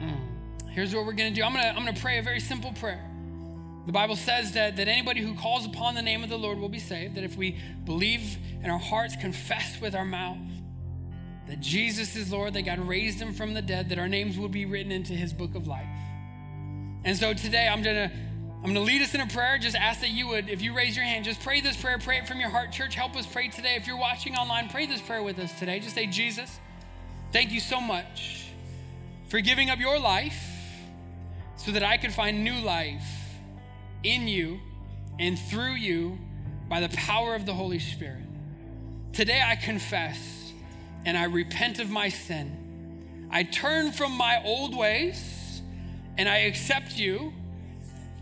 [0.00, 0.70] Mm.
[0.70, 2.40] Here's what we're going to do I'm going to I'm going to pray a very
[2.40, 3.04] simple prayer.
[3.86, 6.68] The Bible says that, that anybody who calls upon the name of the Lord will
[6.68, 10.38] be saved, that if we believe in our hearts, confess with our mouth
[11.50, 14.48] that Jesus is Lord, that God raised him from the dead, that our names will
[14.48, 15.84] be written into his book of life.
[17.04, 18.10] And so today I'm to
[18.62, 19.58] I'm to lead us in a prayer.
[19.58, 21.98] Just ask that you would, if you raise your hand, just pray this prayer.
[21.98, 22.72] Pray it from your heart.
[22.72, 23.74] Church, help us pray today.
[23.74, 25.80] If you're watching online, pray this prayer with us today.
[25.80, 26.60] Just say, Jesus,
[27.32, 28.50] thank you so much
[29.28, 30.40] for giving up your life
[31.56, 33.08] so that I could find new life
[34.02, 34.60] in you
[35.18, 36.18] and through you
[36.68, 38.26] by the power of the Holy Spirit.
[39.14, 40.39] Today I confess
[41.04, 43.28] and I repent of my sin.
[43.30, 45.62] I turn from my old ways
[46.18, 47.32] and I accept you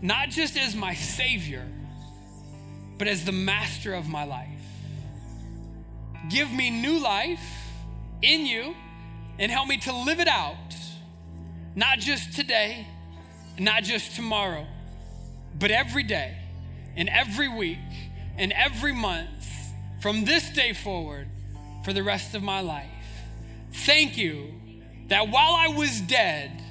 [0.01, 1.65] not just as my Savior,
[2.97, 4.47] but as the master of my life.
[6.29, 7.41] Give me new life
[8.21, 8.75] in you
[9.37, 10.75] and help me to live it out,
[11.75, 12.87] not just today,
[13.57, 14.65] not just tomorrow,
[15.57, 16.37] but every day
[16.95, 17.77] and every week
[18.37, 19.47] and every month
[20.01, 21.27] from this day forward
[21.83, 22.85] for the rest of my life.
[23.71, 24.53] Thank you
[25.07, 26.61] that while I was dead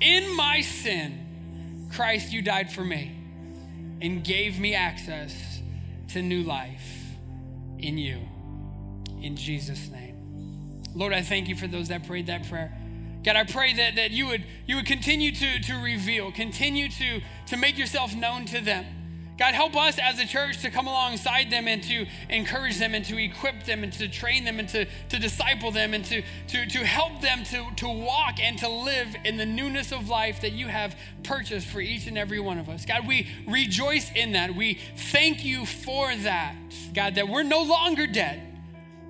[0.00, 3.16] in my sin, Christ, you died for me
[4.00, 5.60] and gave me access
[6.08, 7.16] to new life
[7.78, 8.20] in you.
[9.20, 10.82] In Jesus' name.
[10.94, 12.76] Lord, I thank you for those that prayed that prayer.
[13.24, 17.20] God, I pray that, that you would you would continue to, to reveal, continue to,
[17.46, 18.84] to make yourself known to them.
[19.36, 23.04] God, help us as a church to come alongside them and to encourage them and
[23.06, 26.66] to equip them and to train them and to, to disciple them and to, to,
[26.66, 30.52] to help them to, to walk and to live in the newness of life that
[30.52, 32.86] you have purchased for each and every one of us.
[32.86, 34.54] God, we rejoice in that.
[34.54, 36.54] We thank you for that.
[36.94, 38.40] God, that we're no longer dead,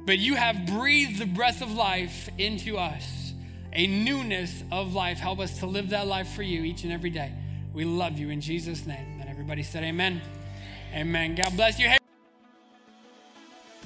[0.07, 3.35] but you have breathed the breath of life into us,
[3.75, 5.19] a newness of life.
[5.19, 7.31] Help us to live that life for you each and every day.
[7.75, 9.14] We love you in Jesus' name.
[9.45, 10.23] Everybody said amen.
[10.95, 11.35] Amen.
[11.35, 11.87] God bless you.
[11.87, 11.99] Hey.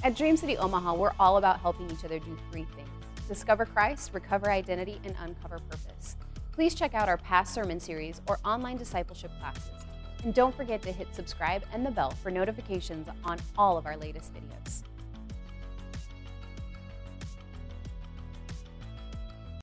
[0.05, 2.87] At Dream City Omaha, we're all about helping each other do three things
[3.27, 6.15] discover Christ, recover identity, and uncover purpose.
[6.53, 9.83] Please check out our past sermon series or online discipleship classes.
[10.23, 13.97] And don't forget to hit subscribe and the bell for notifications on all of our
[13.97, 14.83] latest videos.